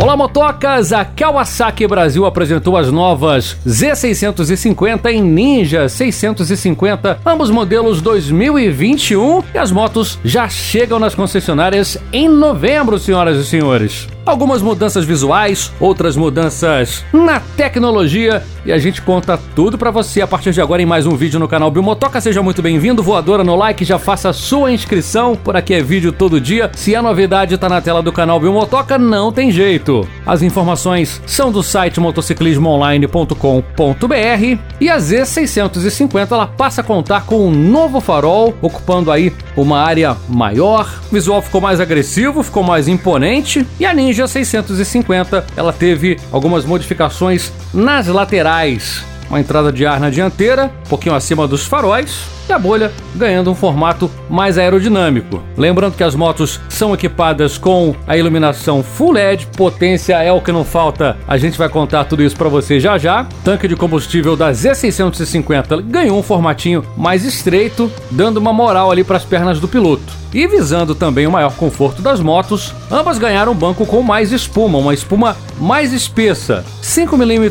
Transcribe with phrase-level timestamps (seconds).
[0.00, 0.92] Olá, motocas!
[0.92, 9.72] A Kawasaki Brasil apresentou as novas Z650 e Ninja 650, ambos modelos 2021, e as
[9.72, 14.06] motos já chegam nas concessionárias em novembro, senhoras e senhores.
[14.28, 20.26] Algumas mudanças visuais, outras mudanças na tecnologia e a gente conta tudo para você a
[20.26, 22.20] partir de agora em mais um vídeo no canal Biomotoca.
[22.20, 26.38] Seja muito bem-vindo, voadora no like, já faça sua inscrição, por aqui é vídeo todo
[26.38, 26.70] dia.
[26.74, 30.06] Se a novidade tá na tela do canal Biomotoca, não tem jeito.
[30.26, 37.50] As informações são do site motociclismoonline.com.br e a Z650 ela passa a contar com um
[37.50, 41.00] novo farol, ocupando aí uma área maior.
[41.10, 46.64] O visual ficou mais agressivo, ficou mais imponente e a Ninja 650 ela teve algumas
[46.64, 49.04] modificações nas laterais.
[49.28, 53.50] Uma entrada de ar na dianteira, um pouquinho acima dos faróis, e a bolha ganhando
[53.50, 55.42] um formato mais aerodinâmico.
[55.56, 60.52] Lembrando que as motos são equipadas com a iluminação Full LED, potência é o que
[60.52, 63.26] não falta, a gente vai contar tudo isso para você já já.
[63.44, 69.16] Tanque de combustível da Z650 ganhou um formatinho mais estreito, dando uma moral ali para
[69.16, 70.18] as pernas do piloto.
[70.32, 74.78] E visando também o maior conforto das motos, ambas ganharam um banco com mais espuma,
[74.78, 77.50] uma espuma mais espessa, 5 mm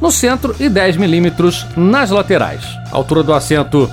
[0.00, 1.32] no centro e 10 mm
[1.76, 2.62] nas laterais.
[2.92, 3.90] A altura do assento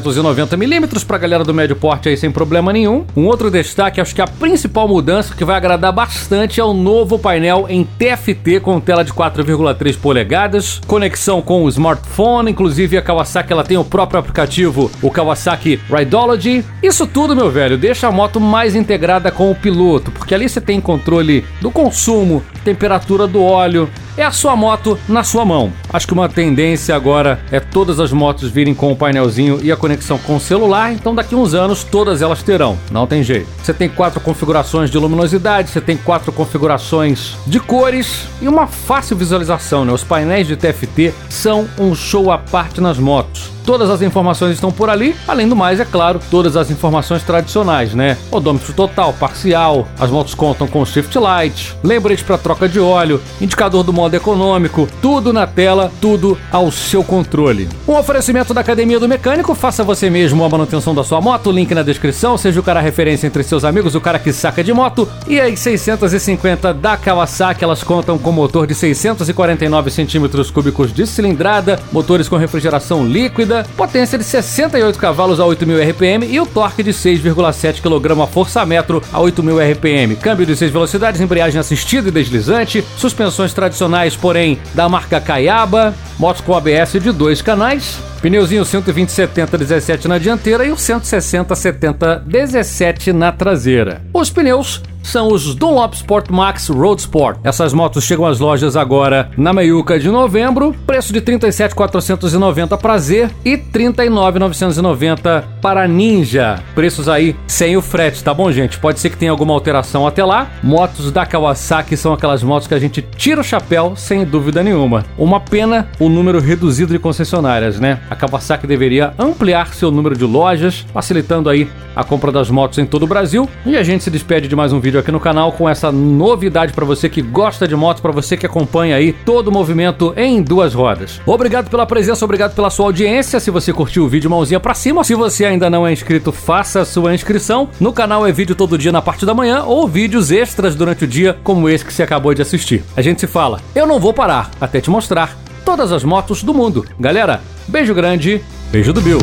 [0.00, 3.04] 790 mm para a galera do médio porte aí sem problema nenhum.
[3.14, 7.18] Um outro destaque, acho que a principal mudança que vai agradar bastante é o novo
[7.18, 13.52] painel em TFT com tela de 4,3 polegadas, conexão com o smartphone, inclusive a Kawasaki
[13.52, 16.64] ela tem o próprio aplicativo, o Kawasaki Rideology.
[16.82, 20.60] Isso tudo, meu velho, deixa a moto mais integrada com o piloto, porque ali você
[20.60, 25.72] tem controle do consumo, temperatura do óleo, é a sua moto na sua mão.
[25.92, 29.76] Acho que uma tendência agora é todas as motos virem com o painelzinho e a
[29.76, 33.48] conexão com o celular, então daqui uns anos todas elas terão, não tem jeito.
[33.62, 39.16] Você tem quatro configurações de luminosidade, você tem quatro configurações de cores e uma fácil
[39.16, 39.92] visualização, né?
[39.92, 43.50] Os painéis de TFT são um show à parte nas motos.
[43.64, 47.94] Todas as informações estão por ali, além do mais, é claro, todas as informações tradicionais,
[47.94, 48.18] né?
[48.30, 53.84] Odômetro total, parcial, as motos contam com shift light, lembrete para troca de óleo, indicador
[53.84, 57.68] do modo econômico, tudo na tela, tudo ao seu controle.
[57.86, 61.72] Um oferecimento da Academia do Mecânico, faça você mesmo a manutenção da sua moto, link
[61.72, 65.08] na descrição, seja o cara referência entre seus amigos, o cara que saca de moto,
[65.28, 71.78] e as 650 da Kawasaki, elas contam com motor de 649 centímetros cúbicos de cilindrada,
[71.92, 76.82] motores com refrigeração líquida, corrida, potência de 68 cavalos a 8.000 RPM e o torque
[76.82, 80.16] de 6,7 kg a força-metro a 8.000 RPM.
[80.16, 86.42] Câmbio de 6 velocidades, embreagem assistida e deslizante, suspensões tradicionais, porém da marca Kayaba, motos
[86.42, 93.32] com ABS de dois canais, pneuzinho 120-70 17 na dianteira e o 160-70 17 na
[93.32, 94.02] traseira.
[94.12, 97.38] Os pneus são os Dunlop Sport Max Road Sport.
[97.44, 103.30] Essas motos chegam às lojas agora na meiuca de novembro, preço de 37.490 para Z
[103.44, 106.62] e 39.990 para Ninja.
[106.74, 108.78] Preços aí sem o frete, tá bom, gente?
[108.78, 110.50] Pode ser que tenha alguma alteração até lá.
[110.62, 115.04] Motos da Kawasaki são aquelas motos que a gente tira o chapéu sem dúvida nenhuma.
[115.18, 118.00] Uma pena o número reduzido de concessionárias, né?
[118.10, 122.86] A Kawasaki deveria ampliar seu número de lojas, facilitando aí a compra das motos em
[122.86, 123.48] todo o Brasil.
[123.64, 126.72] E a gente se despede de mais um vídeo aqui no canal com essa novidade
[126.72, 130.42] para você que gosta de motos, para você que acompanha aí todo o movimento em
[130.42, 131.20] duas rodas.
[131.26, 133.40] Obrigado pela presença, obrigado pela sua audiência.
[133.40, 135.04] Se você curtiu o vídeo, mãozinha para cima.
[135.04, 137.68] Se você ainda não é inscrito, faça a sua inscrição.
[137.80, 141.08] No canal é vídeo todo dia na parte da manhã ou vídeos extras durante o
[141.08, 142.82] dia, como esse que você acabou de assistir.
[142.96, 143.60] A gente se fala.
[143.74, 146.84] Eu não vou parar até te mostrar todas as motos do mundo.
[146.98, 149.18] Galera, beijo grande, beijo do Bill.